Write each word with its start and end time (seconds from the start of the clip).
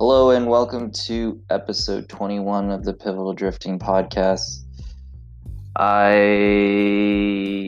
Hello 0.00 0.30
and 0.30 0.46
welcome 0.46 0.90
to 0.92 1.38
episode 1.50 2.08
21 2.08 2.70
of 2.70 2.84
the 2.84 2.94
Pivotal 2.94 3.34
Drifting 3.34 3.78
Podcast. 3.78 4.64
I 5.76 6.12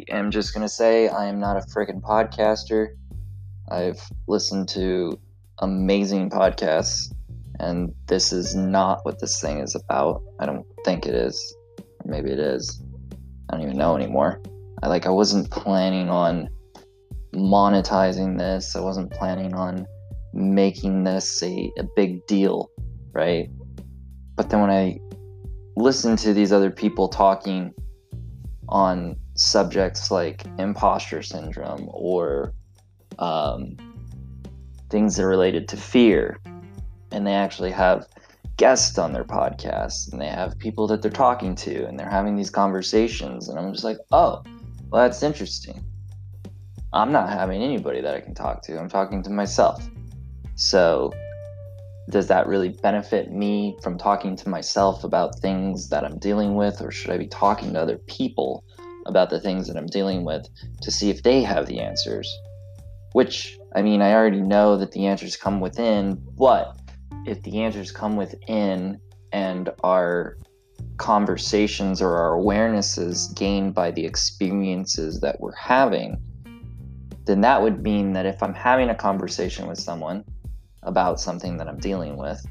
am 0.08 0.30
just 0.30 0.54
going 0.54 0.62
to 0.62 0.68
say 0.72 1.08
I 1.08 1.26
am 1.26 1.38
not 1.38 1.58
a 1.58 1.60
freaking 1.60 2.00
podcaster. 2.00 2.96
I've 3.70 4.00
listened 4.28 4.70
to 4.70 5.20
amazing 5.58 6.30
podcasts, 6.30 7.12
and 7.60 7.94
this 8.06 8.32
is 8.32 8.54
not 8.54 9.04
what 9.04 9.20
this 9.20 9.38
thing 9.38 9.58
is 9.58 9.74
about. 9.74 10.22
I 10.40 10.46
don't 10.46 10.64
think 10.86 11.04
it 11.04 11.14
is. 11.14 11.54
Maybe 12.06 12.30
it 12.30 12.40
is. 12.40 12.82
I 13.50 13.56
don't 13.56 13.66
even 13.66 13.76
know 13.76 13.94
anymore. 13.94 14.40
I 14.82 14.88
like 14.88 15.04
I 15.04 15.10
wasn't 15.10 15.50
planning 15.50 16.08
on 16.08 16.48
monetizing 17.34 18.38
this. 18.38 18.74
I 18.74 18.80
wasn't 18.80 19.10
planning 19.10 19.52
on 19.52 19.86
making 20.32 21.04
this 21.04 21.42
a, 21.42 21.70
a 21.78 21.84
big 21.96 22.26
deal, 22.26 22.70
right? 23.12 23.48
But 24.36 24.50
then 24.50 24.60
when 24.60 24.70
I 24.70 24.98
listen 25.76 26.16
to 26.16 26.32
these 26.32 26.52
other 26.52 26.70
people 26.70 27.08
talking 27.08 27.72
on 28.68 29.16
subjects 29.34 30.10
like 30.10 30.44
imposter 30.58 31.22
syndrome 31.22 31.88
or 31.92 32.52
um, 33.18 33.76
things 34.90 35.16
that 35.16 35.24
are 35.24 35.28
related 35.28 35.68
to 35.68 35.76
fear, 35.76 36.38
and 37.10 37.26
they 37.26 37.34
actually 37.34 37.70
have 37.70 38.06
guests 38.56 38.98
on 38.98 39.12
their 39.12 39.24
podcast 39.24 40.12
and 40.12 40.20
they 40.20 40.28
have 40.28 40.58
people 40.58 40.86
that 40.86 41.02
they're 41.02 41.10
talking 41.10 41.54
to 41.54 41.84
and 41.86 41.98
they're 41.98 42.08
having 42.08 42.36
these 42.36 42.50
conversations, 42.50 43.48
and 43.48 43.58
I'm 43.58 43.72
just 43.72 43.84
like, 43.84 43.98
oh, 44.12 44.42
well, 44.90 45.02
that's 45.02 45.22
interesting. 45.22 45.84
I'm 46.92 47.12
not 47.12 47.30
having 47.30 47.62
anybody 47.62 48.02
that 48.02 48.14
I 48.14 48.20
can 48.20 48.34
talk 48.34 48.62
to. 48.64 48.78
I'm 48.78 48.88
talking 48.88 49.22
to 49.22 49.30
myself. 49.30 49.82
So, 50.56 51.12
does 52.10 52.26
that 52.28 52.46
really 52.46 52.70
benefit 52.70 53.30
me 53.30 53.76
from 53.82 53.96
talking 53.96 54.36
to 54.36 54.48
myself 54.48 55.04
about 55.04 55.38
things 55.38 55.88
that 55.88 56.04
I'm 56.04 56.18
dealing 56.18 56.56
with, 56.56 56.80
or 56.82 56.90
should 56.90 57.10
I 57.10 57.18
be 57.18 57.28
talking 57.28 57.72
to 57.72 57.80
other 57.80 57.98
people 57.98 58.64
about 59.06 59.30
the 59.30 59.40
things 59.40 59.66
that 59.68 59.76
I'm 59.76 59.86
dealing 59.86 60.24
with 60.24 60.46
to 60.82 60.90
see 60.90 61.10
if 61.10 61.22
they 61.22 61.42
have 61.42 61.66
the 61.66 61.80
answers? 61.80 62.28
Which, 63.12 63.58
I 63.74 63.82
mean, 63.82 64.02
I 64.02 64.14
already 64.14 64.40
know 64.40 64.76
that 64.78 64.92
the 64.92 65.06
answers 65.06 65.36
come 65.36 65.60
within, 65.60 66.20
but 66.36 66.76
if 67.26 67.42
the 67.42 67.62
answers 67.62 67.92
come 67.92 68.16
within 68.16 69.00
and 69.32 69.70
our 69.84 70.36
conversations 70.96 72.02
or 72.02 72.16
our 72.16 72.36
awarenesses 72.36 73.34
gained 73.36 73.74
by 73.74 73.90
the 73.90 74.04
experiences 74.04 75.20
that 75.20 75.40
we're 75.40 75.54
having, 75.54 76.16
then 77.24 77.40
that 77.42 77.62
would 77.62 77.82
mean 77.82 78.12
that 78.12 78.26
if 78.26 78.42
I'm 78.42 78.54
having 78.54 78.88
a 78.90 78.94
conversation 78.94 79.66
with 79.66 79.78
someone 79.78 80.24
about 80.82 81.20
something 81.20 81.56
that 81.58 81.68
I'm 81.68 81.78
dealing 81.78 82.16
with, 82.16 82.44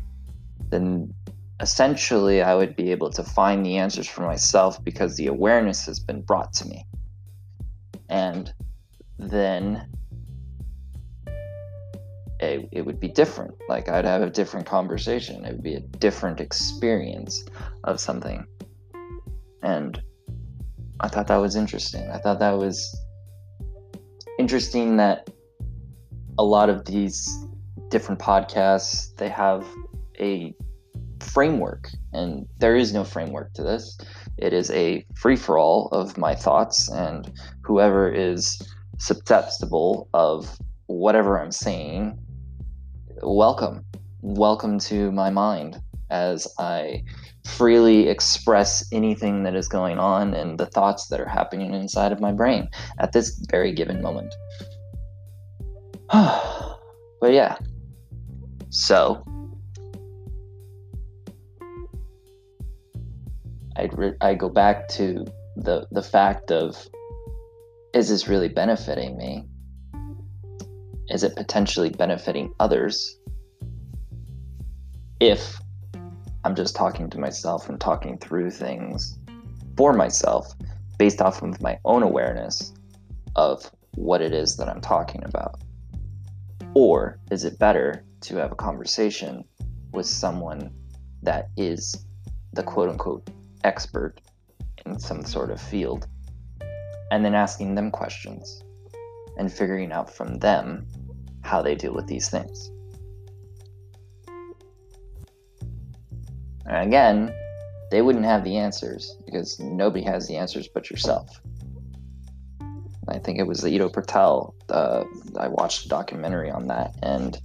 then 0.69 1.13
essentially 1.59 2.41
I 2.41 2.55
would 2.55 2.75
be 2.75 2.91
able 2.91 3.09
to 3.11 3.23
find 3.23 3.65
the 3.65 3.77
answers 3.77 4.07
for 4.07 4.21
myself 4.21 4.83
because 4.83 5.15
the 5.15 5.27
awareness 5.27 5.85
has 5.85 5.99
been 5.99 6.21
brought 6.21 6.53
to 6.53 6.67
me. 6.67 6.85
And 8.09 8.51
then 9.19 9.87
it, 12.39 12.67
it 12.71 12.85
would 12.85 12.99
be 12.99 13.07
different. 13.07 13.53
Like 13.69 13.89
I'd 13.89 14.05
have 14.05 14.23
a 14.23 14.29
different 14.29 14.65
conversation, 14.65 15.45
it 15.45 15.53
would 15.53 15.63
be 15.63 15.75
a 15.75 15.79
different 15.79 16.41
experience 16.41 17.45
of 17.83 17.99
something. 17.99 18.45
And 19.61 20.01
I 20.99 21.07
thought 21.07 21.27
that 21.27 21.37
was 21.37 21.55
interesting. 21.55 22.09
I 22.09 22.17
thought 22.17 22.39
that 22.39 22.57
was 22.57 22.99
interesting 24.39 24.97
that 24.97 25.29
a 26.39 26.43
lot 26.43 26.69
of 26.69 26.85
these 26.85 27.40
different 27.91 28.19
podcasts. 28.19 29.13
They 29.17 29.29
have 29.29 29.67
a 30.17 30.55
framework 31.19 31.89
and 32.13 32.47
there 32.57 32.75
is 32.75 32.93
no 32.93 33.03
framework 33.03 33.53
to 33.53 33.63
this. 33.63 33.97
It 34.37 34.53
is 34.53 34.71
a 34.71 35.05
free-for-all 35.15 35.89
of 35.91 36.17
my 36.17 36.33
thoughts 36.33 36.89
and 36.89 37.31
whoever 37.61 38.09
is 38.09 38.61
susceptible 38.97 40.07
of 40.13 40.57
whatever 40.87 41.39
i'm 41.39 41.51
saying 41.51 42.17
welcome. 43.23 43.83
Welcome 44.21 44.79
to 44.79 45.11
my 45.11 45.29
mind 45.29 45.81
as 46.09 46.47
i 46.59 47.03
freely 47.45 48.07
express 48.07 48.87
anything 48.91 49.43
that 49.43 49.55
is 49.55 49.67
going 49.67 49.97
on 49.97 50.33
and 50.33 50.59
the 50.59 50.65
thoughts 50.67 51.07
that 51.07 51.19
are 51.19 51.27
happening 51.27 51.73
inside 51.73 52.11
of 52.11 52.19
my 52.19 52.31
brain 52.31 52.69
at 52.99 53.11
this 53.11 53.43
very 53.49 53.73
given 53.73 54.01
moment. 54.01 54.33
But 57.21 57.33
yeah 57.33 57.57
so, 58.71 59.21
I'd 63.75 63.97
re- 63.97 64.15
I 64.21 64.33
go 64.33 64.47
back 64.47 64.87
to 64.89 65.25
the 65.57 65.87
the 65.91 66.01
fact 66.01 66.51
of 66.51 66.87
is 67.93 68.07
this 68.07 68.29
really 68.29 68.47
benefiting 68.47 69.17
me? 69.17 69.45
Is 71.09 71.23
it 71.23 71.35
potentially 71.35 71.89
benefiting 71.89 72.53
others? 72.61 73.17
If 75.19 75.59
I'm 76.45 76.55
just 76.55 76.73
talking 76.73 77.09
to 77.09 77.19
myself 77.19 77.67
and 77.67 77.79
talking 77.79 78.17
through 78.17 78.51
things 78.51 79.19
for 79.75 79.91
myself 79.91 80.53
based 80.97 81.21
off 81.21 81.41
of 81.43 81.61
my 81.61 81.77
own 81.83 82.03
awareness 82.03 82.73
of 83.35 83.69
what 83.95 84.21
it 84.21 84.33
is 84.33 84.55
that 84.55 84.69
I'm 84.69 84.79
talking 84.79 85.23
about. 85.25 85.61
Or 86.73 87.19
is 87.29 87.43
it 87.43 87.59
better 87.59 88.05
to 88.21 88.37
have 88.37 88.51
a 88.51 88.55
conversation 88.55 89.43
with 89.91 90.05
someone 90.05 90.73
that 91.23 91.49
is 91.57 92.05
the 92.53 92.63
quote 92.63 92.89
unquote 92.89 93.29
expert 93.63 94.21
in 94.85 94.99
some 94.99 95.23
sort 95.23 95.51
of 95.51 95.61
field 95.61 96.07
and 97.11 97.23
then 97.23 97.35
asking 97.35 97.75
them 97.75 97.91
questions 97.91 98.63
and 99.37 99.51
figuring 99.51 99.91
out 99.91 100.13
from 100.13 100.39
them 100.39 100.85
how 101.43 101.61
they 101.61 101.75
deal 101.75 101.93
with 101.93 102.07
these 102.07 102.29
things? 102.29 102.71
And 106.65 106.87
again, 106.87 107.33
they 107.91 108.01
wouldn't 108.01 108.25
have 108.25 108.43
the 108.43 108.57
answers 108.57 109.17
because 109.25 109.59
nobody 109.59 110.03
has 110.05 110.27
the 110.27 110.37
answers 110.37 110.67
but 110.67 110.89
yourself. 110.89 111.41
I 113.07 113.19
think 113.19 113.39
it 113.39 113.47
was 113.47 113.61
the 113.61 113.69
Ido 113.69 113.89
Portal. 113.89 114.55
Uh, 114.69 115.03
I 115.37 115.49
watched 115.49 115.85
a 115.85 115.89
documentary 115.89 116.49
on 116.49 116.67
that, 116.67 116.95
and 117.03 117.37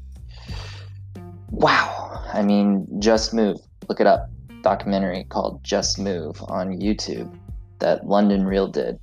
wow! 1.51 2.23
I 2.33 2.43
mean, 2.43 2.87
Just 3.01 3.33
Move. 3.33 3.59
Look 3.89 4.01
it 4.01 4.07
up. 4.07 4.31
Documentary 4.63 5.25
called 5.29 5.63
Just 5.63 5.99
Move 5.99 6.43
on 6.49 6.81
YouTube 6.81 7.33
that 7.79 8.07
London 8.07 8.47
Real 8.47 8.69
did, 8.69 8.99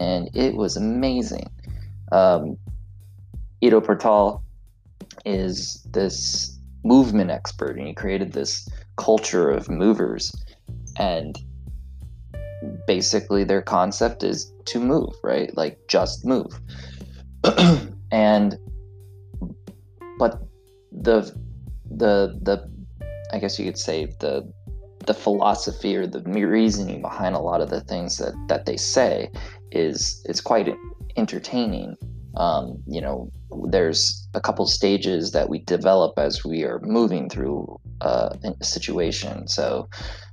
and 0.00 0.28
it 0.34 0.54
was 0.54 0.76
amazing. 0.76 1.50
Um, 2.12 2.56
Ido 3.60 3.80
Portal 3.80 4.42
is 5.24 5.86
this 5.90 6.58
movement 6.84 7.30
expert, 7.30 7.76
and 7.76 7.86
he 7.86 7.94
created 7.94 8.32
this 8.32 8.68
culture 8.96 9.50
of 9.50 9.68
movers, 9.68 10.32
and 10.98 11.36
basically 12.86 13.44
their 13.44 13.62
concept 13.62 14.22
is 14.22 14.52
to 14.66 14.80
move, 14.80 15.14
right? 15.22 15.56
Like 15.56 15.78
just 15.88 16.24
move. 16.24 16.60
and 18.10 18.58
but 20.18 20.42
the 20.90 21.32
the 21.90 22.38
the 22.42 22.68
I 23.32 23.38
guess 23.38 23.58
you 23.58 23.64
could 23.64 23.78
say 23.78 24.06
the 24.20 24.50
the 25.06 25.14
philosophy 25.14 25.96
or 25.96 26.06
the 26.06 26.20
reasoning 26.20 27.00
behind 27.00 27.34
a 27.34 27.40
lot 27.40 27.60
of 27.60 27.70
the 27.70 27.80
things 27.80 28.18
that 28.18 28.34
that 28.48 28.66
they 28.66 28.76
say 28.76 29.30
is 29.70 30.24
is 30.26 30.40
quite 30.40 30.74
entertaining. 31.16 31.96
Um, 32.36 32.82
you 32.86 33.00
know, 33.00 33.32
there's 33.68 34.28
a 34.34 34.40
couple 34.40 34.66
stages 34.66 35.32
that 35.32 35.48
we 35.48 35.58
develop 35.60 36.18
as 36.18 36.44
we 36.44 36.62
are 36.62 36.78
moving 36.82 37.28
through 37.28 37.80
uh, 38.00 38.36
a 38.60 38.64
situation. 38.64 39.48
So, 39.48 39.88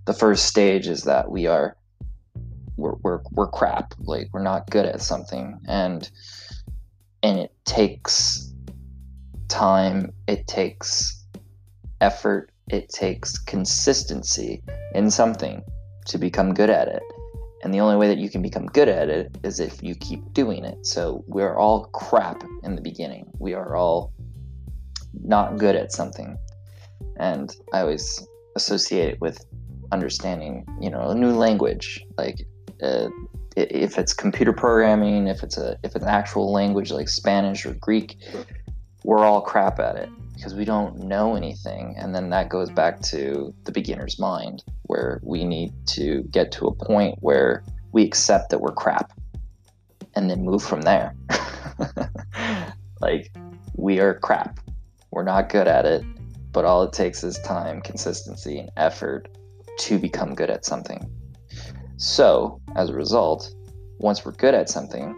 the 0.06 0.14
first 0.14 0.46
stage 0.46 0.88
is 0.88 1.04
that 1.04 1.32
we 1.32 1.48
are 1.48 1.78
we're, 2.78 2.96
we're, 3.04 3.20
we're 3.32 3.48
crap 3.48 3.94
like 4.00 4.30
we're 4.34 4.44
not 4.44 4.70
good 4.70 4.86
at 4.86 5.02
something 5.02 5.58
and 5.68 6.10
and 7.24 7.40
it 7.40 7.54
takes 7.64 8.54
time 9.48 10.12
it 10.28 10.46
takes 10.48 11.25
effort 12.06 12.52
it 12.70 12.90
takes 12.90 13.38
consistency 13.40 14.62
in 14.94 15.10
something 15.10 15.64
to 16.08 16.18
become 16.18 16.54
good 16.54 16.70
at 16.70 16.88
it. 16.88 17.04
And 17.64 17.74
the 17.74 17.80
only 17.80 17.96
way 17.96 18.08
that 18.08 18.20
you 18.20 18.30
can 18.30 18.42
become 18.44 18.68
good 18.68 18.90
at 18.90 19.10
it 19.10 19.36
is 19.44 19.60
if 19.60 19.82
you 19.82 19.96
keep 19.96 20.22
doing 20.34 20.64
it. 20.64 20.86
So 20.86 21.24
we're 21.28 21.58
all 21.58 21.86
crap 21.86 22.44
in 22.64 22.76
the 22.76 22.82
beginning. 22.82 23.32
We 23.40 23.54
are 23.56 23.76
all 23.76 24.14
not 25.24 25.58
good 25.58 25.76
at 25.76 25.92
something. 25.92 26.38
And 27.18 27.56
i 27.74 27.80
always 27.80 28.06
associate 28.56 29.10
it 29.14 29.22
with 29.22 29.44
understanding 29.92 30.66
you 30.80 30.90
know 30.90 31.10
a 31.10 31.16
new 31.16 31.32
language. 31.32 32.06
Like 32.18 32.38
uh, 32.84 33.10
if 33.56 33.98
it's 33.98 34.14
computer 34.14 34.54
programming, 34.54 35.28
if 35.28 35.42
it's 35.42 35.58
a 35.58 35.78
if 35.84 35.96
it's 35.96 36.06
an 36.06 36.16
actual 36.22 36.52
language 36.52 36.92
like 36.92 37.10
Spanish 37.10 37.66
or 37.66 37.74
Greek, 37.88 38.18
we're 39.06 39.24
all 39.24 39.40
crap 39.40 39.80
at 39.80 39.96
it. 39.96 40.10
because 40.34 40.54
we 40.54 40.66
don't 40.66 40.98
know 40.98 41.36
anything. 41.36 41.96
And 41.98 42.14
then 42.14 42.30
that 42.32 42.50
goes 42.50 42.70
back 42.70 43.00
to 43.04 43.54
the 43.64 43.72
beginner's 43.72 44.20
mind, 44.20 44.66
where 44.84 45.22
we 45.24 45.46
need 45.46 45.72
to 45.96 46.24
get 46.24 46.52
to 46.54 46.68
a 46.68 46.74
point 46.74 47.18
where 47.22 47.64
we 47.94 48.04
accept 48.04 48.50
that 48.50 48.60
we're 48.60 48.74
crap 48.74 49.14
and 50.14 50.30
then 50.30 50.44
move 50.44 50.62
from 50.62 50.82
there. 50.82 51.16
like, 53.02 53.32
we 53.78 54.02
are 54.02 54.20
crap. 54.20 54.60
We're 55.12 55.24
not 55.24 55.48
good 55.48 55.70
at 55.70 55.86
it, 55.86 56.04
but 56.52 56.66
all 56.66 56.84
it 56.84 56.92
takes 56.92 57.24
is 57.24 57.40
time, 57.40 57.80
consistency, 57.82 58.60
and 58.60 58.70
effort 58.76 59.30
to 59.80 59.98
become 59.98 60.36
good 60.36 60.50
at 60.50 60.66
something. 60.66 61.10
So, 61.96 62.60
as 62.76 62.90
a 62.90 62.94
result, 62.94 63.56
once 64.00 64.26
we're 64.26 64.34
good 64.34 64.54
at 64.54 64.70
something, 64.70 65.16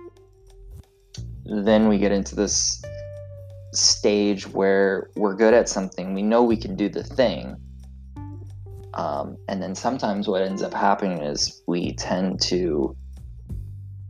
then 1.45 1.87
we 1.87 1.97
get 1.97 2.11
into 2.11 2.35
this 2.35 2.83
stage 3.77 4.47
where 4.47 5.09
we're 5.15 5.35
good 5.35 5.53
at 5.53 5.69
something, 5.69 6.13
we 6.13 6.21
know 6.21 6.43
we 6.43 6.57
can 6.57 6.75
do 6.75 6.89
the 6.89 7.03
thing. 7.03 7.55
Um, 8.93 9.37
and 9.47 9.61
then 9.61 9.75
sometimes 9.75 10.27
what 10.27 10.41
ends 10.41 10.63
up 10.63 10.73
happening 10.73 11.21
is 11.21 11.61
we 11.67 11.93
tend 11.93 12.41
to 12.43 12.95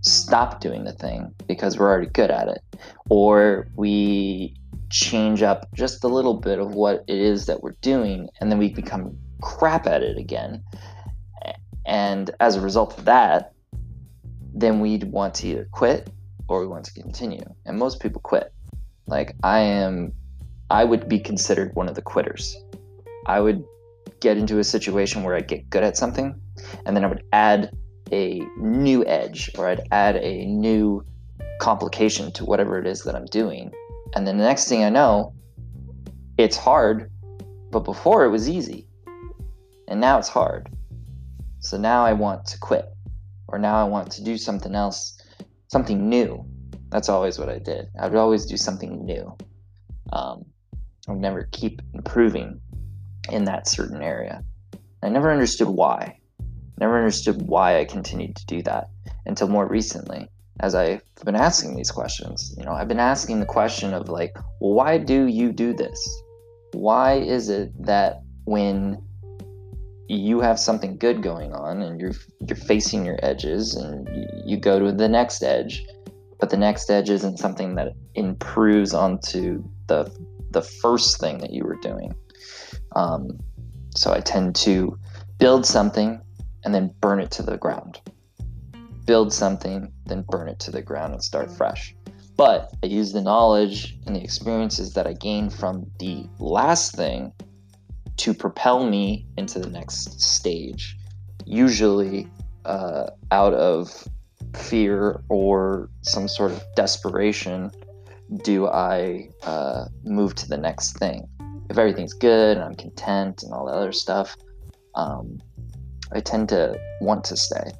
stop 0.02 0.62
doing 0.62 0.86
the 0.86 0.94
thing 0.94 1.34
because 1.48 1.78
we're 1.78 1.90
already 1.90 2.08
good 2.08 2.32
at 2.32 2.48
it. 2.48 2.62
Or 3.10 3.68
we 3.76 4.56
change 4.90 5.44
up 5.44 5.68
just 5.74 6.04
a 6.04 6.08
little 6.08 6.36
bit 6.36 6.60
of 6.60 6.74
what 6.74 7.04
it 7.08 7.18
is 7.18 7.46
that 7.48 7.62
we're 7.62 7.76
doing, 7.82 8.30
and 8.40 8.50
then 8.52 8.58
we 8.58 8.74
become 8.74 9.18
crap 9.42 9.86
at 9.88 10.02
it 10.02 10.18
again. 10.18 10.64
And 11.86 12.32
as 12.40 12.56
a 12.56 12.62
result 12.62 12.98
of 12.98 13.06
that, 13.06 13.54
then 14.54 14.80
we'd 14.80 15.06
want 15.06 15.36
to 15.36 15.48
either 15.48 15.68
quit 15.72 16.10
or 16.50 16.62
we 16.62 16.68
want 16.68 16.86
to 16.86 16.94
continue. 16.94 17.44
And 17.66 17.78
most 17.78 18.00
people 18.02 18.22
quit. 18.22 18.54
Like 19.08 19.36
I 19.44 19.60
am, 19.60 20.14
I 20.70 20.84
would 20.84 21.08
be 21.10 21.20
considered 21.20 21.74
one 21.76 21.90
of 21.90 21.96
the 21.96 22.02
quitters. 22.02 22.56
I 23.26 23.40
would 23.40 23.64
get 24.20 24.38
into 24.38 24.60
a 24.60 24.64
situation 24.64 25.24
where 25.24 25.36
I'd 25.36 25.48
get 25.48 25.70
good 25.70 25.84
at 25.84 25.98
something, 25.98 26.40
and 26.86 26.96
then 26.96 27.04
I 27.04 27.08
would 27.08 27.24
add 27.34 27.72
a 28.12 28.42
new 28.58 29.06
edge 29.06 29.52
or 29.58 29.68
I'd 29.68 29.88
add 29.92 30.18
a 30.18 30.46
new 30.46 31.06
complication 31.60 32.32
to 32.34 32.46
whatever 32.46 32.80
it 32.80 32.88
is 32.88 33.04
that 33.04 33.16
I'm 33.16 33.26
doing. 33.26 33.72
And 34.16 34.26
then 34.26 34.38
the 34.38 34.44
next 34.44 34.70
thing 34.70 34.84
I 34.84 34.90
know, 34.90 35.34
it's 36.38 36.56
hard, 36.56 37.12
but 37.72 37.82
before 37.82 38.26
it 38.26 38.30
was 38.30 38.50
easy. 38.50 38.88
And 39.88 40.00
now 40.00 40.20
it's 40.20 40.30
hard. 40.30 40.70
So 41.60 41.78
now 41.78 42.06
I 42.06 42.14
want 42.14 42.46
to 42.48 42.60
quit, 42.60 42.86
or 43.48 43.60
now 43.60 43.76
I 43.76 43.84
want 43.84 44.12
to 44.12 44.24
do 44.24 44.38
something 44.38 44.76
else, 44.76 45.22
something 45.68 46.08
new. 46.08 46.46
That's 46.90 47.10
always 47.10 47.38
what 47.38 47.50
I 47.50 47.60
did. 47.60 47.90
I 48.00 48.08
would 48.08 48.18
always 48.18 48.46
do 48.46 48.58
something 48.58 49.06
new. 49.06 49.36
Um, 50.14 50.46
I 51.08 51.12
would 51.12 51.22
never 51.22 51.48
keep 51.52 51.82
improving 51.94 52.60
in 53.32 53.46
that 53.46 53.68
certain 53.68 54.02
area. 54.02 54.44
I 55.04 55.10
never 55.10 55.32
understood 55.32 55.68
why. 55.68 56.20
Never 56.80 56.98
understood 56.98 57.42
why 57.42 57.80
I 57.80 57.86
continued 57.86 58.36
to 58.36 58.46
do 58.46 58.62
that 58.64 58.90
until 59.26 59.48
more 59.48 59.68
recently, 59.68 60.28
as 60.60 60.76
I've 60.76 61.02
been 61.26 61.36
asking 61.36 61.76
these 61.76 61.92
questions. 61.92 62.54
You 62.58 62.64
know, 62.66 62.72
I've 62.72 62.88
been 62.88 63.00
asking 63.00 63.40
the 63.40 63.46
question 63.46 63.94
of 63.94 64.10
like, 64.10 64.36
well, 64.60 64.74
why 64.74 64.98
do 64.98 65.26
you 65.26 65.52
do 65.52 65.74
this? 65.74 66.22
Why 66.74 67.14
is 67.14 67.50
it 67.50 67.72
that 67.84 68.22
when 68.46 69.02
you 70.08 70.40
have 70.40 70.60
something 70.60 70.98
good 70.98 71.22
going 71.22 71.54
on 71.54 71.82
and 71.82 72.00
you're 72.00 72.14
you're 72.48 72.56
facing 72.56 73.06
your 73.06 73.20
edges 73.24 73.76
and 73.76 74.08
you 74.46 74.56
go 74.58 74.80
to 74.80 74.92
the 74.92 75.10
next 75.10 75.44
edge 75.44 75.86
but 76.40 76.50
the 76.50 76.58
next 76.58 76.90
edge 76.90 77.10
isn't 77.10 77.38
something 77.38 77.76
that 77.76 77.94
improves 78.16 78.94
onto 78.94 79.64
the 79.88 80.12
the 80.52 80.62
first 80.62 81.20
thing 81.20 81.40
that 81.40 81.52
you 81.52 81.64
were 81.64 81.76
doing. 81.76 82.16
Um, 82.96 83.38
so 83.96 84.14
I 84.14 84.22
tend 84.22 84.56
to 84.58 84.98
build 85.40 85.66
something 85.66 86.22
and 86.64 86.74
then 86.74 86.94
burn 87.02 87.20
it 87.20 87.32
to 87.32 87.44
the 87.44 87.58
ground. 87.58 88.00
Build 89.06 89.34
something, 89.34 89.92
then 90.06 90.24
burn 90.30 90.48
it 90.48 90.60
to 90.60 90.72
the 90.72 90.82
ground 90.82 91.14
and 91.14 91.24
start 91.24 91.52
fresh. 91.52 91.96
But 92.38 92.72
I 92.84 92.88
use 92.88 93.14
the 93.14 93.22
knowledge 93.22 93.98
and 94.06 94.16
the 94.16 94.24
experiences 94.24 94.94
that 94.94 95.08
I 95.08 95.14
gained 95.14 95.54
from 95.54 95.90
the 96.00 96.28
last 96.40 96.96
thing 96.96 97.34
to 98.18 98.34
propel 98.34 98.86
me 98.86 99.26
into 99.38 99.60
the 99.60 99.70
next 99.70 100.22
stage. 100.22 100.98
Usually 101.46 102.28
uh, 102.66 103.10
out 103.32 103.54
of 103.54 104.08
fear 104.56 105.22
or 105.30 105.90
some 106.02 106.28
sort 106.28 106.52
of 106.52 106.64
desperation 106.76 107.72
do 108.44 108.68
I 108.68 109.30
uh, 109.44 109.86
move 110.04 110.36
to 110.36 110.48
the 110.48 110.58
next 110.58 110.98
thing? 110.98 111.28
If 111.70 111.78
everything's 111.78 112.14
good 112.14 112.58
and 112.58 112.66
I'm 112.66 112.76
content 112.76 113.44
and 113.44 113.54
all 113.54 113.66
the 113.66 113.74
other 113.74 113.92
stuff, 113.92 114.36
um, 114.96 115.42
I 116.12 116.20
tend 116.20 116.50
to 116.50 116.78
want 117.02 117.24
to 117.26 117.38
stay. 117.38 117.72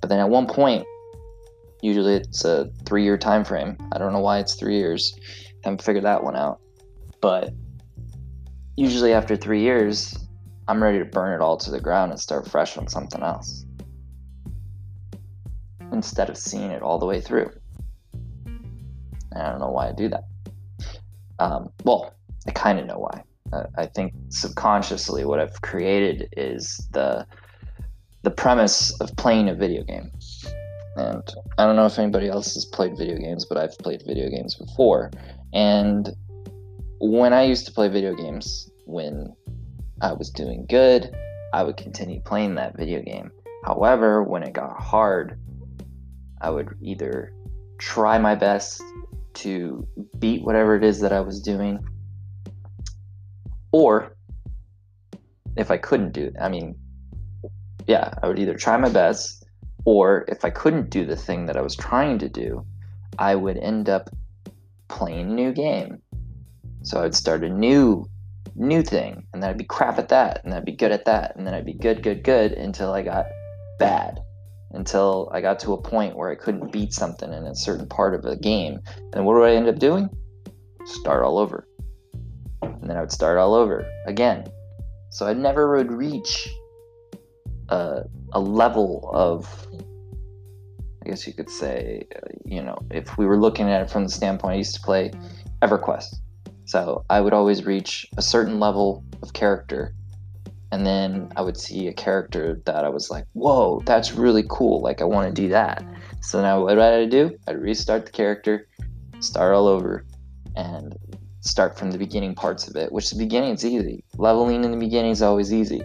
But 0.00 0.08
then 0.08 0.18
at 0.18 0.28
one 0.28 0.46
point, 0.46 0.86
usually 1.82 2.14
it's 2.14 2.44
a 2.44 2.70
three 2.86 3.04
year 3.04 3.18
time 3.18 3.44
frame. 3.44 3.76
I 3.92 3.98
don't 3.98 4.12
know 4.12 4.20
why 4.20 4.38
it's 4.38 4.54
three 4.54 4.76
years. 4.76 5.14
I 5.18 5.68
Haven't 5.68 5.82
figured 5.82 6.04
that 6.04 6.22
one 6.22 6.36
out. 6.36 6.60
But 7.20 7.52
usually 8.76 9.12
after 9.12 9.36
three 9.36 9.60
years, 9.60 10.16
I'm 10.68 10.82
ready 10.82 10.98
to 10.98 11.04
burn 11.04 11.34
it 11.34 11.42
all 11.42 11.56
to 11.58 11.70
the 11.70 11.80
ground 11.80 12.12
and 12.12 12.20
start 12.20 12.48
fresh 12.48 12.76
on 12.78 12.88
something 12.88 13.22
else 13.22 13.66
instead 16.00 16.30
of 16.30 16.36
seeing 16.38 16.70
it 16.70 16.80
all 16.80 16.98
the 16.98 17.04
way 17.04 17.20
through. 17.20 17.50
I 19.36 19.50
don't 19.50 19.60
know 19.60 19.70
why 19.70 19.90
I 19.90 19.92
do 19.92 20.08
that. 20.08 20.24
Um, 21.38 21.70
well, 21.84 22.14
I 22.48 22.52
kind 22.52 22.78
of 22.78 22.86
know 22.86 22.98
why. 23.06 23.22
I 23.76 23.84
think 23.84 24.14
subconsciously 24.30 25.26
what 25.26 25.40
I've 25.40 25.60
created 25.60 26.32
is 26.36 26.88
the 26.92 27.26
the 28.22 28.30
premise 28.30 28.98
of 29.00 29.14
playing 29.16 29.50
a 29.50 29.54
video 29.54 29.82
game. 29.82 30.10
And 30.96 31.22
I 31.58 31.66
don't 31.66 31.76
know 31.76 31.86
if 31.86 31.98
anybody 31.98 32.28
else 32.28 32.54
has 32.54 32.64
played 32.64 32.96
video 32.96 33.18
games, 33.18 33.44
but 33.44 33.58
I've 33.58 33.76
played 33.78 34.02
video 34.06 34.30
games 34.30 34.54
before. 34.54 35.10
And 35.52 36.08
when 37.00 37.32
I 37.34 37.42
used 37.44 37.66
to 37.66 37.72
play 37.72 37.88
video 37.88 38.14
games, 38.14 38.70
when 38.86 39.34
I 40.00 40.12
was 40.12 40.30
doing 40.30 40.64
good, 40.66 41.14
I 41.52 41.62
would 41.62 41.76
continue 41.76 42.20
playing 42.20 42.54
that 42.54 42.76
video 42.76 43.02
game. 43.02 43.30
However, 43.64 44.22
when 44.22 44.42
it 44.42 44.52
got 44.52 44.80
hard, 44.80 45.38
I 46.40 46.50
would 46.50 46.74
either 46.80 47.32
try 47.78 48.18
my 48.18 48.34
best 48.34 48.82
to 49.34 49.86
beat 50.18 50.44
whatever 50.44 50.74
it 50.76 50.84
is 50.84 51.00
that 51.00 51.12
I 51.12 51.20
was 51.20 51.40
doing, 51.40 51.78
or 53.72 54.16
if 55.56 55.70
I 55.70 55.76
couldn't 55.76 56.12
do 56.12 56.32
I 56.40 56.48
mean, 56.48 56.76
yeah, 57.86 58.14
I 58.22 58.28
would 58.28 58.38
either 58.38 58.54
try 58.54 58.76
my 58.76 58.88
best, 58.88 59.44
or 59.84 60.24
if 60.28 60.44
I 60.44 60.50
couldn't 60.50 60.90
do 60.90 61.04
the 61.04 61.16
thing 61.16 61.46
that 61.46 61.56
I 61.56 61.62
was 61.62 61.76
trying 61.76 62.18
to 62.18 62.28
do, 62.28 62.64
I 63.18 63.34
would 63.34 63.56
end 63.58 63.88
up 63.88 64.10
playing 64.88 65.30
a 65.30 65.34
new 65.34 65.52
game. 65.52 66.02
So 66.82 67.02
I'd 67.02 67.14
start 67.14 67.44
a 67.44 67.48
new 67.48 68.06
new 68.56 68.82
thing, 68.82 69.26
and 69.32 69.42
then 69.42 69.50
I'd 69.50 69.58
be 69.58 69.64
crap 69.64 69.98
at 69.98 70.08
that, 70.08 70.44
and 70.44 70.52
I'd 70.52 70.64
be 70.64 70.72
good 70.72 70.92
at 70.92 71.04
that, 71.04 71.36
and 71.36 71.46
then 71.46 71.54
I'd 71.54 71.64
be 71.64 71.72
good, 71.72 72.02
good, 72.02 72.24
good 72.24 72.52
until 72.52 72.92
I 72.92 73.02
got 73.02 73.26
bad 73.78 74.20
until 74.72 75.28
I 75.32 75.40
got 75.40 75.58
to 75.60 75.72
a 75.72 75.80
point 75.80 76.16
where 76.16 76.30
I 76.30 76.34
couldn't 76.34 76.72
beat 76.72 76.92
something 76.92 77.32
in 77.32 77.44
a 77.44 77.54
certain 77.54 77.88
part 77.88 78.14
of 78.14 78.22
the 78.22 78.36
game. 78.36 78.80
And 79.12 79.24
what 79.24 79.34
do 79.34 79.44
I 79.44 79.52
end 79.52 79.68
up 79.68 79.78
doing? 79.78 80.08
Start 80.84 81.24
all 81.24 81.38
over. 81.38 81.66
And 82.62 82.88
then 82.88 82.96
I 82.96 83.00
would 83.00 83.12
start 83.12 83.38
all 83.38 83.54
over 83.54 83.84
again. 84.06 84.46
So 85.10 85.26
I 85.26 85.34
never 85.34 85.76
would 85.76 85.90
reach 85.90 86.48
a, 87.68 88.04
a 88.32 88.40
level 88.40 89.10
of, 89.12 89.66
I 91.04 91.08
guess 91.08 91.26
you 91.26 91.32
could 91.32 91.50
say, 91.50 92.06
uh, 92.14 92.28
you 92.44 92.62
know, 92.62 92.78
if 92.90 93.18
we 93.18 93.26
were 93.26 93.38
looking 93.38 93.68
at 93.68 93.82
it 93.82 93.90
from 93.90 94.04
the 94.04 94.10
standpoint, 94.10 94.54
I 94.54 94.58
used 94.58 94.76
to 94.76 94.82
play 94.82 95.10
EverQuest. 95.62 96.14
So 96.64 97.04
I 97.10 97.20
would 97.20 97.32
always 97.32 97.64
reach 97.64 98.06
a 98.16 98.22
certain 98.22 98.60
level 98.60 99.04
of 99.22 99.32
character 99.32 99.94
and 100.72 100.86
then 100.86 101.32
I 101.36 101.42
would 101.42 101.56
see 101.56 101.88
a 101.88 101.92
character 101.92 102.60
that 102.64 102.84
I 102.84 102.88
was 102.88 103.10
like, 103.10 103.26
whoa, 103.32 103.82
that's 103.86 104.12
really 104.12 104.44
cool. 104.48 104.80
Like, 104.80 105.00
I 105.00 105.04
want 105.04 105.34
to 105.34 105.42
do 105.42 105.48
that. 105.48 105.84
So 106.22 106.40
now 106.40 106.62
what 106.62 106.78
I 106.78 107.06
do? 107.06 107.36
I'd 107.48 107.60
restart 107.60 108.06
the 108.06 108.12
character, 108.12 108.68
start 109.18 109.54
all 109.54 109.66
over, 109.66 110.06
and 110.54 110.96
start 111.40 111.76
from 111.78 111.90
the 111.90 111.98
beginning 111.98 112.34
parts 112.34 112.68
of 112.68 112.76
it, 112.76 112.92
which 112.92 113.10
the 113.10 113.18
beginning 113.18 113.54
is 113.54 113.64
easy. 113.64 114.04
Leveling 114.16 114.64
in 114.64 114.70
the 114.70 114.76
beginning 114.76 115.10
is 115.10 115.22
always 115.22 115.52
easy. 115.52 115.82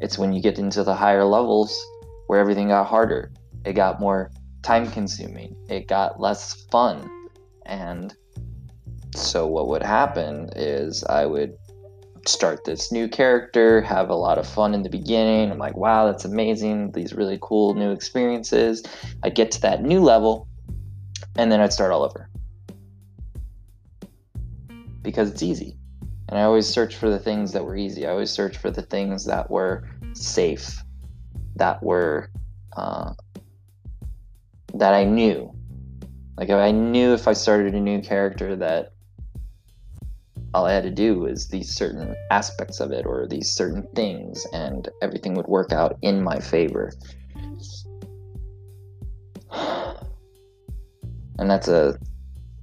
It's 0.00 0.18
when 0.18 0.32
you 0.32 0.42
get 0.42 0.58
into 0.58 0.82
the 0.82 0.94
higher 0.94 1.24
levels 1.24 1.80
where 2.26 2.40
everything 2.40 2.68
got 2.68 2.86
harder. 2.86 3.30
It 3.64 3.74
got 3.74 4.00
more 4.00 4.30
time 4.62 4.90
consuming. 4.90 5.56
It 5.68 5.86
got 5.86 6.20
less 6.20 6.64
fun. 6.70 7.08
And 7.66 8.14
so 9.14 9.46
what 9.46 9.68
would 9.68 9.82
happen 9.82 10.50
is 10.56 11.04
I 11.04 11.26
would 11.26 11.56
start 12.28 12.64
this 12.64 12.92
new 12.92 13.08
character, 13.08 13.80
have 13.82 14.10
a 14.10 14.14
lot 14.14 14.38
of 14.38 14.46
fun 14.46 14.74
in 14.74 14.82
the 14.82 14.88
beginning. 14.88 15.50
I'm 15.50 15.58
like, 15.58 15.76
wow, 15.76 16.06
that's 16.06 16.24
amazing. 16.24 16.92
These 16.92 17.14
really 17.14 17.38
cool 17.40 17.74
new 17.74 17.92
experiences. 17.92 18.84
I'd 19.22 19.34
get 19.34 19.50
to 19.52 19.60
that 19.62 19.82
new 19.82 20.00
level, 20.00 20.48
and 21.36 21.50
then 21.50 21.60
I'd 21.60 21.72
start 21.72 21.92
all 21.92 22.02
over. 22.02 22.28
Because 25.02 25.30
it's 25.30 25.42
easy. 25.42 25.76
And 26.28 26.38
I 26.38 26.42
always 26.42 26.66
search 26.66 26.96
for 26.96 27.08
the 27.08 27.18
things 27.18 27.52
that 27.52 27.64
were 27.64 27.76
easy. 27.76 28.06
I 28.06 28.10
always 28.10 28.30
search 28.30 28.56
for 28.56 28.70
the 28.70 28.82
things 28.82 29.24
that 29.26 29.50
were 29.50 29.88
safe, 30.12 30.82
that 31.54 31.82
were 31.82 32.30
uh, 32.76 33.14
that 34.74 34.92
I 34.92 35.04
knew. 35.04 35.52
Like 36.36 36.50
I 36.50 36.70
knew 36.70 37.14
if 37.14 37.28
I 37.28 37.32
started 37.32 37.74
a 37.74 37.80
new 37.80 38.02
character 38.02 38.56
that 38.56 38.92
all 40.56 40.64
I 40.64 40.72
had 40.72 40.84
to 40.84 40.90
do 40.90 41.18
was 41.18 41.48
these 41.48 41.68
certain 41.68 42.16
aspects 42.30 42.80
of 42.80 42.90
it 42.90 43.04
or 43.04 43.26
these 43.28 43.50
certain 43.50 43.86
things, 43.94 44.46
and 44.54 44.88
everything 45.02 45.34
would 45.34 45.46
work 45.46 45.70
out 45.70 45.98
in 46.00 46.22
my 46.22 46.38
favor. 46.40 46.92
And 51.38 51.50
that's 51.50 51.68
a, 51.68 51.98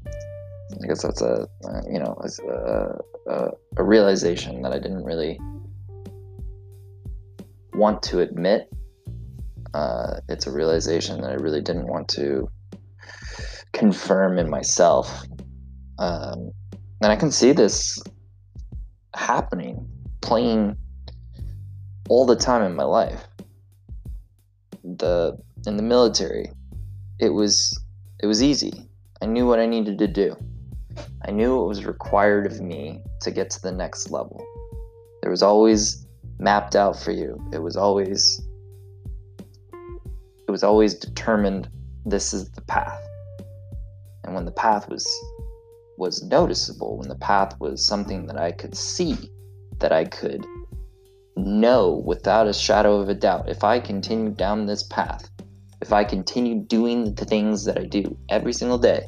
I 0.08 0.88
guess 0.88 1.04
that's 1.04 1.22
a, 1.22 1.48
you 1.88 2.00
know, 2.00 2.20
a, 2.20 3.32
a, 3.32 3.50
a 3.78 3.84
realization 3.84 4.64
that 4.64 4.74
I 4.74 4.80
didn't 4.80 5.04
really 5.04 5.40
want 7.76 8.02
to 8.10 8.22
admit. 8.22 8.74
Uh, 9.76 10.22
it's 10.28 10.48
a 10.48 10.52
realization 10.52 11.22
that 11.22 11.30
I 11.30 11.36
really 11.36 11.62
didn't 11.62 11.86
want 11.86 12.08
to 12.18 12.50
confirm 13.74 14.40
in 14.40 14.50
myself. 14.50 15.24
Um, 16.00 16.52
and 17.04 17.12
I 17.12 17.18
can 17.18 17.32
see 17.32 17.52
this 17.52 18.02
happening, 19.14 19.86
playing 20.22 20.78
all 22.08 22.26
the 22.26 22.36
time 22.36 22.62
in 22.64 22.76
my 22.76 22.86
life. 22.86 23.28
The 24.84 25.38
in 25.68 25.76
the 25.76 25.84
military, 25.84 26.52
it 27.20 27.30
was 27.30 27.78
it 28.22 28.28
was 28.28 28.42
easy. 28.42 28.90
I 29.22 29.26
knew 29.26 29.46
what 29.46 29.60
I 29.60 29.66
needed 29.66 29.98
to 30.00 30.08
do. 30.08 30.36
I 31.26 31.32
knew 31.32 31.58
what 31.58 31.68
was 31.68 31.86
required 31.86 32.46
of 32.46 32.62
me 32.62 33.02
to 33.22 33.32
get 33.32 33.50
to 33.52 33.62
the 33.62 33.72
next 33.72 34.10
level. 34.10 34.46
There 35.22 35.32
was 35.32 35.44
always 35.44 36.06
mapped 36.40 36.76
out 36.76 36.98
for 36.98 37.12
you. 37.12 37.38
It 37.52 37.60
was 37.60 37.76
always 37.76 38.42
it 39.74 40.52
was 40.52 40.64
always 40.64 40.94
determined 40.94 41.70
this 42.06 42.34
is 42.34 42.50
the 42.52 42.62
path. 42.62 43.02
And 44.24 44.34
when 44.34 44.46
the 44.46 44.52
path 44.52 44.88
was 44.88 45.06
was 45.98 46.24
noticeable, 46.24 46.98
when 46.98 47.10
the 47.10 47.16
path 47.16 47.60
was 47.60 47.86
something 47.86 48.26
that 48.28 48.38
I 48.38 48.52
could 48.52 48.76
see, 48.76 49.18
that 49.80 49.92
I 49.92 50.06
could 50.06 50.46
know 51.36 52.02
without 52.06 52.48
a 52.48 52.54
shadow 52.54 53.00
of 53.00 53.10
a 53.10 53.14
doubt, 53.14 53.50
if 53.50 53.64
I 53.64 53.80
continue 53.80 54.32
down 54.32 54.66
this 54.66 54.84
path, 54.84 55.30
if 55.82 55.92
I 55.92 56.04
continue 56.04 56.60
doing 56.60 57.14
the 57.16 57.26
things 57.26 57.66
that 57.66 57.78
I 57.78 57.84
do 57.86 58.18
every 58.30 58.54
single 58.54 58.78
day, 58.78 59.08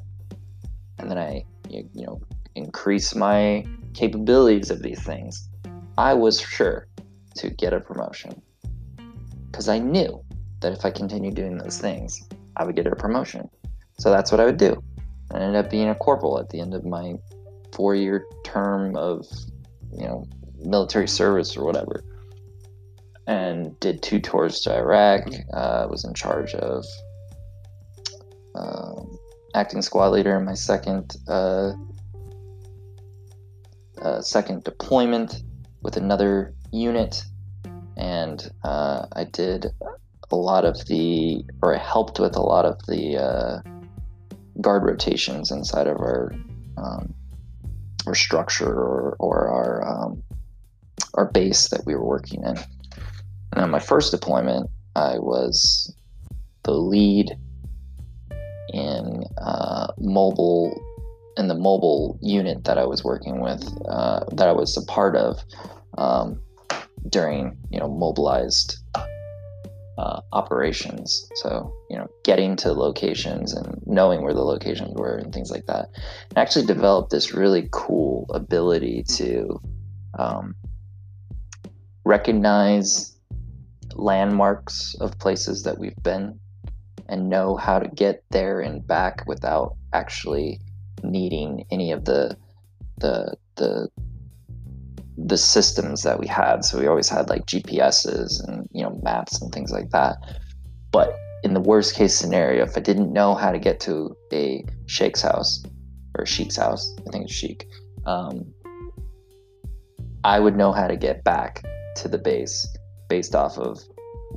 and 1.00 1.10
then 1.10 1.18
I, 1.18 1.46
you 1.70 1.88
know, 1.94 2.22
increase 2.56 3.15
my 3.15 3.65
capabilities 3.94 4.72
of 4.72 4.82
these 4.82 5.01
things, 5.01 5.48
I 5.98 6.13
was 6.13 6.39
sure 6.39 6.88
to 7.36 7.50
get 7.50 7.74
a 7.74 7.80
promotion. 7.80 8.42
Because 9.51 9.70
I 9.70 9.80
knew 9.80 10.22
that 10.60 10.74
if 10.74 10.86
I 10.86 10.92
continued 10.92 11.36
doing 11.36 11.58
those 11.58 11.80
things, 11.80 12.27
I 12.58 12.65
would 12.65 12.75
get 12.75 12.88
a 12.88 12.96
promotion. 12.96 13.50
So 13.98 14.10
that's 14.10 14.32
what 14.32 14.42
I 14.42 14.46
would 14.46 14.58
do. 14.58 14.82
I 15.32 15.39
ended 15.39 15.55
up 15.55 15.70
being 15.70 15.89
a 15.89 15.96
corporal 15.96 16.39
at 16.39 16.50
the 16.50 16.60
end 16.60 16.74
of 16.74 16.86
my 16.86 17.15
four 17.74 17.96
year 17.96 18.25
term 18.44 18.96
of, 18.96 19.25
you 19.91 20.05
know, 20.05 20.25
military 20.63 21.08
service 21.08 21.58
or 21.58 21.65
whatever. 21.65 22.03
And 23.27 23.79
did 23.79 24.03
two 24.03 24.20
tours 24.20 24.62
to 24.62 24.75
Iraq. 24.75 25.27
Uh, 25.51 25.88
was 25.89 26.05
in 26.05 26.13
charge 26.13 26.53
of 26.53 26.86
um, 28.53 29.17
acting 29.55 29.82
squad 29.82 30.10
leader 30.10 30.38
in 30.38 30.46
my 30.46 30.53
second 30.53 31.15
uh, 31.27 31.74
uh, 34.01 34.22
second 34.22 34.63
deployment 34.63 35.41
with 35.82 35.98
another 35.98 36.53
unit, 36.72 37.24
and 37.98 38.51
uh, 38.63 39.05
I 39.13 39.24
did 39.24 39.67
a 40.32 40.36
lot 40.36 40.65
of 40.65 40.86
the, 40.88 41.46
or 41.62 41.75
I 41.75 41.79
helped 41.79 42.20
with 42.20 42.36
a 42.36 42.41
lot 42.41 42.65
of 42.65 42.77
the 42.88 43.17
uh, 43.17 43.75
guard 44.62 44.83
rotations 44.83 45.51
inside 45.51 45.88
of 45.88 45.97
our 45.97 46.33
um, 46.77 47.13
structure 48.13 48.71
or, 48.71 49.15
or 49.19 49.47
our 49.47 49.88
um, 49.88 50.24
our 51.15 51.25
base 51.31 51.69
that 51.69 51.85
we 51.85 51.95
were 51.95 52.05
working 52.05 52.43
in. 52.43 52.57
And 53.53 53.63
on 53.63 53.71
my 53.71 53.79
first 53.79 54.12
deployment, 54.12 54.69
I 54.95 55.17
was 55.19 55.93
the 56.63 56.74
lead 56.74 57.31
in 58.74 59.24
uh, 59.41 59.88
mobile 59.97 60.81
in 61.38 61.47
the 61.47 61.55
mobile 61.55 62.17
unit 62.21 62.63
that 62.63 62.77
I 62.77 62.85
was 62.85 63.03
working 63.03 63.41
with, 63.41 63.67
uh, 63.89 64.21
that 64.31 64.47
I 64.47 64.53
was 64.53 64.77
a 64.77 64.85
part 64.85 65.15
of 65.15 65.43
um, 65.97 66.39
during 67.09 67.57
you 67.69 67.79
know 67.79 67.88
mobilized 67.88 68.77
uh, 69.97 70.21
operations. 70.33 71.29
So, 71.35 71.73
you 71.89 71.97
know, 71.97 72.07
getting 72.23 72.55
to 72.57 72.73
locations 72.73 73.53
and 73.53 73.81
knowing 73.85 74.23
where 74.23 74.33
the 74.33 74.43
locations 74.43 74.93
were 74.95 75.15
and 75.17 75.33
things 75.33 75.51
like 75.51 75.65
that. 75.67 75.89
And 76.29 76.37
actually 76.37 76.65
developed 76.65 77.11
this 77.11 77.33
really 77.33 77.69
cool 77.71 78.25
ability 78.29 79.03
to 79.15 79.61
um, 80.17 80.55
recognize 82.03 83.15
landmarks 83.93 84.95
of 84.99 85.17
places 85.19 85.63
that 85.63 85.77
we've 85.77 86.01
been 86.03 86.39
and 87.07 87.29
know 87.29 87.55
how 87.55 87.79
to 87.79 87.87
get 87.87 88.23
there 88.31 88.59
and 88.59 88.85
back 88.85 89.23
without 89.27 89.75
actually 89.93 90.59
needing 91.03 91.65
any 91.71 91.91
of 91.91 92.05
the 92.05 92.35
the 92.97 93.35
the 93.55 93.87
the 95.27 95.38
systems 95.38 96.03
that 96.03 96.20
we 96.20 96.27
had. 96.27 96.63
So 96.63 96.79
we 96.79 96.88
always 96.88 97.10
had 97.10 97.29
like 97.29 97.46
GPSs 97.48 98.48
and 98.48 98.67
you 98.72 98.84
know 98.84 99.00
maps 99.03 99.41
and 99.41 99.51
things 99.51 99.72
like 99.72 99.89
that. 99.89 100.17
But 100.91 101.17
in 101.44 101.53
the 101.53 101.60
worst 101.60 101.96
case 101.96 102.15
scenario, 102.15 102.63
if 102.63 102.77
I 102.77 102.79
didn't 102.79 103.12
know 103.12 103.34
how 103.34 103.51
to 103.51 103.60
get 103.60 103.79
to 103.82 104.15
a 104.32 104.63
sheikh's 104.86 105.22
house 105.22 105.63
or 106.17 106.25
sheik's 106.25 106.58
house, 106.58 106.96
I 107.08 107.12
think 107.12 107.25
it's 107.25 107.34
sheik, 107.34 107.67
um, 108.05 108.53
I 110.24 110.39
would 110.39 110.55
know 110.55 110.72
how 110.72 110.88
to 110.88 110.96
get 110.96 111.24
back 111.24 111.63
to 111.98 112.08
the 112.08 112.17
base 112.17 112.67
based 113.10 113.36
off 113.36 113.58
of 113.58 113.79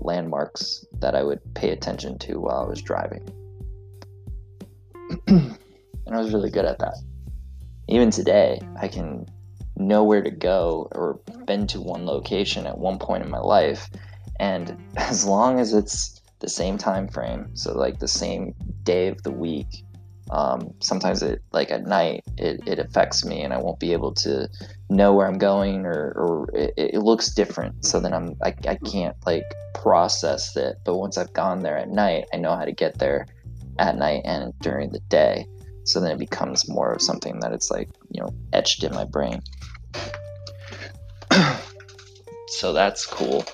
landmarks 0.00 0.84
that 1.00 1.14
I 1.14 1.22
would 1.22 1.40
pay 1.54 1.70
attention 1.70 2.18
to 2.20 2.40
while 2.40 2.64
I 2.64 2.68
was 2.68 2.82
driving. 2.82 3.28
and 5.26 5.58
I 6.10 6.18
was 6.18 6.32
really 6.32 6.50
good 6.50 6.64
at 6.64 6.78
that. 6.78 6.96
Even 7.88 8.10
today, 8.10 8.60
I 8.80 8.88
can 8.88 9.26
know 9.78 10.04
where 10.04 10.22
to 10.22 10.30
go 10.30 10.88
or 10.92 11.20
been 11.46 11.66
to 11.68 11.80
one 11.80 12.04
location 12.06 12.66
at 12.66 12.78
one 12.78 12.98
point 12.98 13.24
in 13.24 13.30
my 13.30 13.38
life. 13.38 13.88
And 14.40 14.76
as 14.96 15.24
long 15.24 15.60
as 15.60 15.72
it's 15.74 16.18
the 16.40 16.48
same 16.48 16.78
time 16.78 17.08
frame 17.08 17.48
so 17.54 17.76
like 17.76 17.98
the 17.98 18.08
same 18.08 18.54
day 18.84 19.08
of 19.08 19.22
the 19.22 19.30
week 19.30 19.66
um, 20.30 20.74
sometimes 20.80 21.22
it 21.22 21.42
like 21.52 21.70
at 21.70 21.86
night 21.86 22.22
it, 22.36 22.60
it 22.66 22.78
affects 22.78 23.24
me 23.24 23.40
and 23.42 23.54
i 23.54 23.58
won't 23.58 23.80
be 23.80 23.92
able 23.92 24.12
to 24.12 24.48
know 24.90 25.14
where 25.14 25.26
i'm 25.26 25.38
going 25.38 25.86
or, 25.86 26.12
or 26.16 26.50
it, 26.54 26.74
it 26.76 26.98
looks 26.98 27.32
different. 27.32 27.84
So 27.84 27.98
then 27.98 28.12
i'm 28.12 28.36
I, 28.42 28.54
I 28.68 28.76
can't 28.76 29.16
like 29.26 29.44
process 29.74 30.56
it. 30.56 30.76
But 30.84 30.96
once 30.96 31.16
i've 31.16 31.32
gone 31.32 31.60
there 31.60 31.78
at 31.78 31.88
night 31.88 32.26
i 32.32 32.36
know 32.36 32.54
how 32.54 32.64
to 32.64 32.72
get 32.72 32.98
there 32.98 33.26
at 33.78 33.96
night 33.96 34.22
and 34.24 34.52
during 34.60 34.90
the 34.90 35.00
day 35.08 35.46
so 35.88 36.00
then 36.00 36.12
it 36.12 36.18
becomes 36.18 36.68
more 36.68 36.92
of 36.92 37.00
something 37.00 37.40
that 37.40 37.52
it's 37.52 37.70
like 37.70 37.88
you 38.10 38.20
know 38.20 38.34
etched 38.52 38.84
in 38.84 38.92
my 38.94 39.04
brain. 39.04 39.40
So 42.50 42.72
that's 42.72 43.04
cool. 43.06 43.44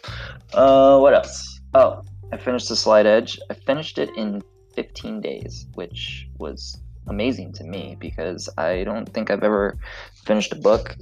Uh 0.52 0.98
what 0.98 1.14
else? 1.14 1.60
Oh 1.74 2.02
i 2.32 2.36
finished 2.36 2.68
the 2.68 2.76
Slight 2.76 3.06
Edge. 3.06 3.38
I 3.50 3.54
finished 3.54 3.98
it 3.98 4.10
in 4.16 4.42
15 4.76 5.20
days 5.20 5.66
which 5.74 6.28
was 6.38 6.80
amazing 7.08 7.52
to 7.52 7.64
me 7.64 7.96
because 8.00 8.48
i 8.56 8.82
don't 8.82 9.12
think 9.12 9.30
i've 9.30 9.44
ever 9.44 9.76
finished 10.24 10.52
a 10.52 10.56
book 10.56 10.96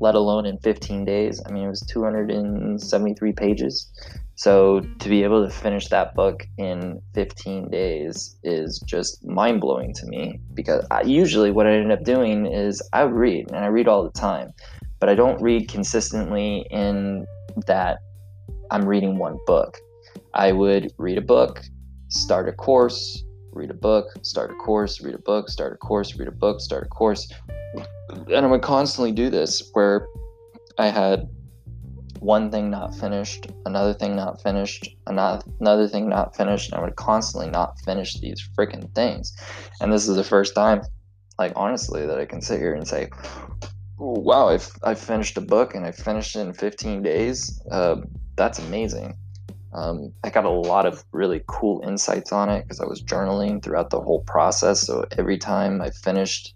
let 0.00 0.14
alone 0.14 0.44
in 0.44 0.58
15 0.58 1.04
days. 1.04 1.40
I 1.46 1.50
mean 1.50 1.64
it 1.64 1.68
was 1.68 1.82
273 1.82 3.32
pages 3.32 3.90
so 4.36 4.80
to 4.98 5.08
be 5.08 5.24
able 5.24 5.42
to 5.42 5.50
finish 5.50 5.88
that 5.88 6.14
book 6.14 6.46
in 6.58 7.00
15 7.14 7.70
days 7.70 8.36
is 8.42 8.78
just 8.80 9.24
mind 9.24 9.62
blowing 9.62 9.94
to 9.94 10.06
me 10.06 10.38
because 10.52 10.86
I, 10.90 11.02
usually 11.02 11.50
what 11.50 11.66
I 11.66 11.72
end 11.72 11.90
up 11.90 12.04
doing 12.04 12.44
is 12.44 12.82
I 12.92 13.02
read 13.02 13.48
and 13.48 13.64
I 13.64 13.68
read 13.68 13.88
all 13.88 14.04
the 14.04 14.10
time, 14.10 14.52
but 15.00 15.08
I 15.08 15.14
don't 15.14 15.40
read 15.40 15.70
consistently 15.70 16.66
in 16.70 17.26
that 17.66 17.98
I'm 18.70 18.84
reading 18.86 19.16
one 19.16 19.38
book. 19.46 19.78
I 20.34 20.52
would 20.52 20.92
read 20.98 21.16
a 21.16 21.22
book, 21.22 21.62
start 22.08 22.46
a 22.46 22.52
course, 22.52 23.24
read 23.52 23.70
a 23.70 23.74
book, 23.74 24.06
start 24.20 24.50
a 24.50 24.54
course, 24.54 25.00
read 25.00 25.14
a 25.14 25.18
book, 25.18 25.48
start 25.48 25.72
a 25.72 25.76
course, 25.78 26.14
read 26.14 26.28
a 26.28 26.32
book, 26.32 26.60
start 26.60 26.84
a 26.84 26.88
course. 26.90 27.32
And 28.28 28.44
I 28.44 28.46
would 28.46 28.60
constantly 28.60 29.12
do 29.12 29.30
this 29.30 29.70
where 29.72 30.06
I 30.78 30.88
had 30.88 31.26
one 32.20 32.50
thing 32.50 32.70
not 32.70 32.94
finished, 32.94 33.48
another 33.64 33.94
thing 33.94 34.16
not 34.16 34.42
finished, 34.42 34.88
another 35.06 35.88
thing 35.88 36.08
not 36.08 36.36
finished, 36.36 36.70
and 36.70 36.80
I 36.80 36.84
would 36.84 36.96
constantly 36.96 37.50
not 37.50 37.78
finish 37.80 38.18
these 38.20 38.48
freaking 38.58 38.94
things. 38.94 39.36
And 39.80 39.92
this 39.92 40.08
is 40.08 40.16
the 40.16 40.24
first 40.24 40.54
time, 40.54 40.82
like 41.38 41.52
honestly, 41.56 42.06
that 42.06 42.18
I 42.18 42.24
can 42.24 42.40
sit 42.40 42.58
here 42.58 42.74
and 42.74 42.86
say, 42.86 43.08
wow, 43.98 44.48
I, 44.48 44.58
I 44.82 44.94
finished 44.94 45.36
a 45.36 45.40
book 45.40 45.74
and 45.74 45.86
I 45.86 45.92
finished 45.92 46.36
it 46.36 46.40
in 46.40 46.52
15 46.52 47.02
days. 47.02 47.60
Uh, 47.70 47.96
that's 48.36 48.58
amazing. 48.58 49.16
Um, 49.72 50.12
I 50.24 50.30
got 50.30 50.44
a 50.44 50.50
lot 50.50 50.86
of 50.86 51.04
really 51.12 51.42
cool 51.46 51.82
insights 51.86 52.32
on 52.32 52.48
it 52.48 52.62
because 52.62 52.80
I 52.80 52.86
was 52.86 53.02
journaling 53.02 53.62
throughout 53.62 53.90
the 53.90 54.00
whole 54.00 54.22
process. 54.22 54.80
So 54.80 55.04
every 55.18 55.38
time 55.38 55.82
I 55.82 55.90
finished 55.90 56.54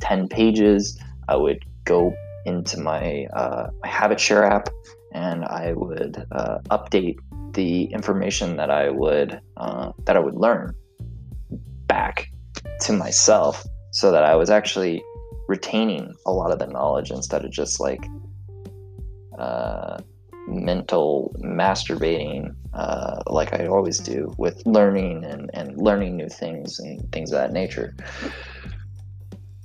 10 0.00 0.28
pages, 0.28 1.00
I 1.28 1.36
would 1.36 1.64
go 1.84 2.14
into 2.46 2.80
my, 2.80 3.26
uh, 3.34 3.68
my 3.82 3.88
Habitshare 3.88 4.48
app 4.48 4.68
and 5.12 5.44
I 5.44 5.72
would 5.72 6.24
uh, 6.32 6.58
update 6.70 7.18
the 7.52 7.84
information 7.84 8.56
that 8.56 8.70
I 8.70 8.90
would 8.90 9.40
uh, 9.56 9.92
that 10.04 10.16
I 10.16 10.20
would 10.20 10.34
learn 10.34 10.74
back 11.86 12.28
to 12.82 12.92
myself 12.92 13.64
so 13.92 14.12
that 14.12 14.24
I 14.24 14.36
was 14.36 14.50
actually 14.50 15.02
retaining 15.48 16.14
a 16.26 16.32
lot 16.32 16.50
of 16.52 16.58
the 16.58 16.66
knowledge 16.66 17.10
instead 17.10 17.44
of 17.44 17.50
just 17.50 17.80
like 17.80 18.04
uh, 19.38 19.98
mental 20.46 21.34
masturbating 21.42 22.54
uh, 22.74 23.22
like 23.26 23.54
I 23.54 23.66
always 23.66 23.98
do 23.98 24.34
with 24.36 24.62
learning 24.66 25.24
and, 25.24 25.50
and 25.54 25.78
learning 25.78 26.16
new 26.16 26.28
things 26.28 26.78
and 26.78 27.10
things 27.10 27.32
of 27.32 27.38
that 27.38 27.52
nature. 27.52 27.94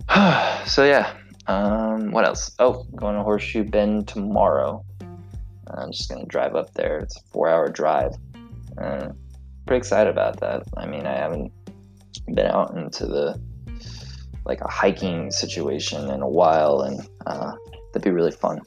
so 0.65 0.85
yeah, 0.85 1.13
um, 1.47 2.11
what 2.11 2.25
else? 2.25 2.51
Oh, 2.59 2.85
going 2.95 3.15
to 3.15 3.23
Horseshoe 3.23 3.63
Bend 3.63 4.07
tomorrow. 4.07 4.83
I'm 5.67 5.91
just 5.91 6.09
gonna 6.09 6.25
drive 6.25 6.55
up 6.55 6.73
there. 6.73 6.99
It's 6.99 7.17
a 7.17 7.21
four-hour 7.31 7.69
drive. 7.69 8.13
Uh, 8.77 9.09
pretty 9.65 9.77
excited 9.77 10.09
about 10.09 10.39
that. 10.41 10.63
I 10.75 10.85
mean, 10.85 11.05
I 11.05 11.15
haven't 11.15 11.51
been 12.33 12.47
out 12.47 12.75
into 12.75 13.05
the 13.05 13.41
like 14.45 14.61
a 14.61 14.67
hiking 14.69 15.31
situation 15.31 16.09
in 16.09 16.21
a 16.21 16.27
while, 16.27 16.81
and 16.81 17.07
uh, 17.25 17.53
that'd 17.93 18.03
be 18.03 18.11
really 18.11 18.31
fun. 18.31 18.61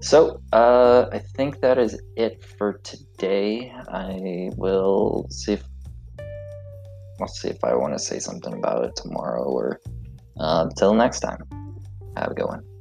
So 0.00 0.40
uh, 0.52 1.06
I 1.12 1.18
think 1.18 1.60
that 1.60 1.78
is 1.78 2.00
it 2.16 2.44
for 2.44 2.74
today. 2.82 3.72
I 3.88 4.50
will 4.56 5.26
see 5.30 5.54
if 5.54 5.64
I'll 7.20 7.28
see 7.28 7.48
if 7.48 7.62
I 7.62 7.74
want 7.74 7.92
to 7.94 7.98
say 7.98 8.18
something 8.18 8.52
about 8.52 8.84
it 8.84 8.96
tomorrow 8.96 9.44
or 9.44 9.80
uh, 10.40 10.68
next 10.92 11.20
time. 11.20 11.61
Have 12.16 12.30
a 12.32 12.34
good 12.34 12.46
one. 12.46 12.71